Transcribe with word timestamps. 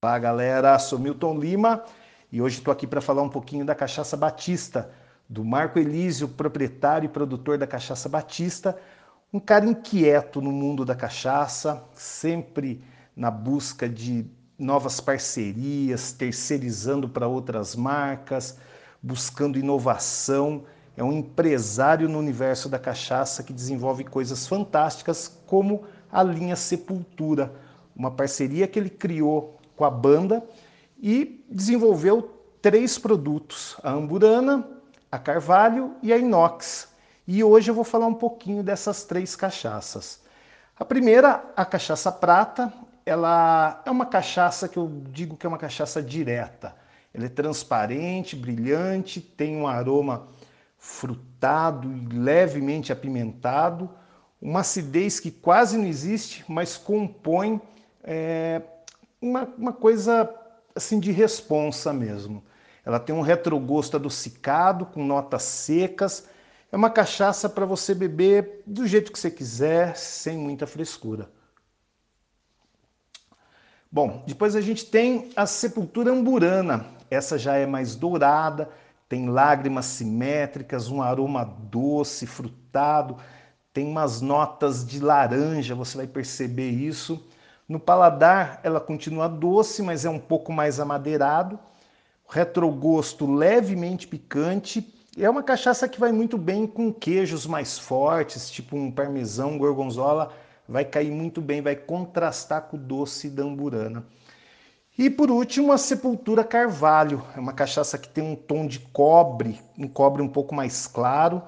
Olá 0.00 0.16
galera, 0.16 0.78
sou 0.78 0.96
Milton 0.96 1.36
Lima 1.40 1.82
e 2.30 2.40
hoje 2.40 2.58
estou 2.58 2.70
aqui 2.70 2.86
para 2.86 3.00
falar 3.00 3.20
um 3.20 3.28
pouquinho 3.28 3.64
da 3.64 3.74
Cachaça 3.74 4.16
Batista, 4.16 4.92
do 5.28 5.44
Marco 5.44 5.76
Elísio, 5.76 6.28
proprietário 6.28 7.06
e 7.06 7.08
produtor 7.08 7.58
da 7.58 7.66
Cachaça 7.66 8.08
Batista, 8.08 8.78
um 9.32 9.40
cara 9.40 9.66
inquieto 9.66 10.40
no 10.40 10.52
mundo 10.52 10.84
da 10.84 10.94
cachaça, 10.94 11.82
sempre 11.94 12.80
na 13.16 13.28
busca 13.28 13.88
de 13.88 14.24
novas 14.56 15.00
parcerias, 15.00 16.12
terceirizando 16.12 17.08
para 17.08 17.26
outras 17.26 17.74
marcas, 17.74 18.56
buscando 19.02 19.58
inovação. 19.58 20.62
É 20.96 21.02
um 21.02 21.12
empresário 21.12 22.08
no 22.08 22.20
universo 22.20 22.68
da 22.68 22.78
cachaça 22.78 23.42
que 23.42 23.52
desenvolve 23.52 24.04
coisas 24.04 24.46
fantásticas, 24.46 25.26
como 25.44 25.82
a 26.08 26.22
linha 26.22 26.54
Sepultura, 26.54 27.52
uma 27.96 28.12
parceria 28.12 28.68
que 28.68 28.78
ele 28.78 28.90
criou 28.90 29.57
com 29.78 29.84
a 29.84 29.90
banda 29.90 30.44
e 31.00 31.42
desenvolveu 31.48 32.34
três 32.60 32.98
produtos: 32.98 33.76
a 33.82 33.92
Amburana, 33.92 34.68
a 35.10 35.18
Carvalho 35.18 35.94
e 36.02 36.12
a 36.12 36.18
Inox. 36.18 36.88
E 37.26 37.44
hoje 37.44 37.70
eu 37.70 37.74
vou 37.74 37.84
falar 37.84 38.06
um 38.06 38.14
pouquinho 38.14 38.62
dessas 38.62 39.04
três 39.04 39.36
cachaças. 39.36 40.20
A 40.76 40.84
primeira, 40.84 41.44
a 41.56 41.64
cachaça 41.64 42.10
prata, 42.10 42.72
ela 43.06 43.82
é 43.84 43.90
uma 43.90 44.06
cachaça 44.06 44.68
que 44.68 44.76
eu 44.76 44.90
digo 45.10 45.36
que 45.36 45.46
é 45.46 45.48
uma 45.48 45.58
cachaça 45.58 46.02
direta. 46.02 46.74
Ela 47.14 47.26
é 47.26 47.28
transparente, 47.28 48.36
brilhante, 48.36 49.20
tem 49.20 49.56
um 49.56 49.66
aroma 49.66 50.28
frutado 50.78 51.92
e 51.92 52.06
levemente 52.16 52.92
apimentado, 52.92 53.90
uma 54.40 54.60
acidez 54.60 55.18
que 55.18 55.30
quase 55.30 55.76
não 55.76 55.86
existe, 55.86 56.44
mas 56.48 56.76
compõe 56.76 57.60
é, 58.04 58.62
uma, 59.20 59.44
uma 59.56 59.72
coisa 59.72 60.28
assim 60.74 61.00
de 61.00 61.10
responsa 61.10 61.92
mesmo. 61.92 62.44
Ela 62.84 62.98
tem 62.98 63.14
um 63.14 63.20
retrogosto 63.20 63.96
adocicado, 63.96 64.86
com 64.86 65.04
notas 65.04 65.42
secas. 65.42 66.26
É 66.70 66.76
uma 66.76 66.90
cachaça 66.90 67.48
para 67.48 67.66
você 67.66 67.94
beber 67.94 68.62
do 68.66 68.86
jeito 68.86 69.12
que 69.12 69.18
você 69.18 69.30
quiser, 69.30 69.96
sem 69.96 70.38
muita 70.38 70.66
frescura. 70.66 71.30
Bom, 73.90 74.22
depois 74.26 74.54
a 74.54 74.60
gente 74.60 74.86
tem 74.86 75.30
a 75.34 75.46
Sepultura 75.46 76.12
Amburana. 76.12 76.86
Essa 77.10 77.38
já 77.38 77.56
é 77.56 77.66
mais 77.66 77.96
dourada, 77.96 78.70
tem 79.08 79.30
lágrimas 79.30 79.86
simétricas, 79.86 80.90
um 80.90 81.00
aroma 81.00 81.44
doce, 81.44 82.26
frutado, 82.26 83.16
tem 83.72 83.86
umas 83.86 84.20
notas 84.20 84.86
de 84.86 85.00
laranja, 85.00 85.74
você 85.74 85.96
vai 85.96 86.06
perceber 86.06 86.68
isso. 86.68 87.26
No 87.68 87.78
paladar, 87.78 88.60
ela 88.62 88.80
continua 88.80 89.28
doce, 89.28 89.82
mas 89.82 90.06
é 90.06 90.08
um 90.08 90.18
pouco 90.18 90.50
mais 90.50 90.80
amadeirado. 90.80 91.58
Retrogosto 92.26 93.30
levemente 93.30 94.08
picante. 94.08 94.94
É 95.18 95.28
uma 95.28 95.42
cachaça 95.42 95.86
que 95.86 96.00
vai 96.00 96.10
muito 96.10 96.38
bem 96.38 96.66
com 96.66 96.90
queijos 96.90 97.46
mais 97.46 97.78
fortes, 97.78 98.50
tipo 98.50 98.74
um 98.74 98.90
parmesão, 98.90 99.58
gorgonzola. 99.58 100.32
Vai 100.66 100.82
cair 100.82 101.10
muito 101.10 101.42
bem, 101.42 101.60
vai 101.60 101.76
contrastar 101.76 102.62
com 102.62 102.78
o 102.78 102.80
doce 102.80 103.28
da 103.28 103.42
amburana. 103.42 104.02
E 104.96 105.10
por 105.10 105.30
último, 105.30 105.70
a 105.70 105.76
Sepultura 105.76 106.42
Carvalho. 106.42 107.22
É 107.36 107.40
uma 107.40 107.52
cachaça 107.52 107.98
que 107.98 108.08
tem 108.08 108.24
um 108.24 108.34
tom 108.34 108.66
de 108.66 108.78
cobre, 108.78 109.60
um 109.78 109.86
cobre 109.86 110.22
um 110.22 110.28
pouco 110.28 110.54
mais 110.54 110.86
claro, 110.86 111.42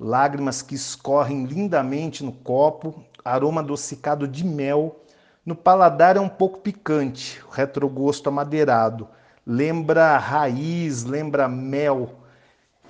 lágrimas 0.00 0.62
que 0.62 0.74
escorrem 0.74 1.44
lindamente 1.44 2.24
no 2.24 2.32
copo, 2.32 3.04
aroma 3.22 3.60
adocicado 3.60 4.26
de 4.26 4.46
mel 4.46 5.04
no 5.48 5.56
paladar 5.56 6.14
é 6.14 6.20
um 6.20 6.28
pouco 6.28 6.60
picante, 6.60 7.42
retrogosto 7.50 8.28
amadeirado. 8.28 9.08
Lembra 9.46 10.18
raiz, 10.18 11.04
lembra 11.04 11.48
mel. 11.48 12.18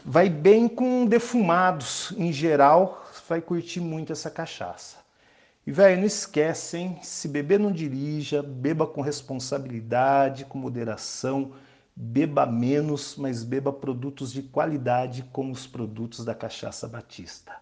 Vai 0.04 0.28
bem 0.28 0.66
com 0.66 1.06
defumados. 1.06 2.12
Em 2.16 2.32
geral, 2.32 3.06
vai 3.28 3.40
curtir 3.40 3.78
muito 3.78 4.12
essa 4.12 4.28
cachaça. 4.28 4.96
E, 5.64 5.70
velho, 5.70 5.98
não 5.98 6.06
esquecem, 6.06 6.98
se 7.00 7.28
beber 7.28 7.60
não 7.60 7.70
dirija, 7.70 8.42
beba 8.42 8.88
com 8.88 9.02
responsabilidade, 9.02 10.44
com 10.44 10.58
moderação, 10.58 11.52
beba 11.94 12.44
menos, 12.44 13.14
mas 13.16 13.44
beba 13.44 13.72
produtos 13.72 14.32
de 14.32 14.42
qualidade 14.42 15.22
como 15.32 15.52
os 15.52 15.64
produtos 15.64 16.24
da 16.24 16.34
Cachaça 16.34 16.88
Batista. 16.88 17.52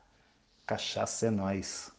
Cachaça 0.65 1.27
é 1.27 1.31
nós. 1.31 1.95